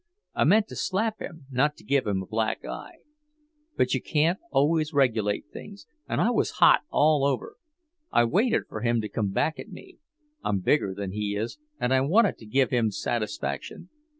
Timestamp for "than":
10.95-11.11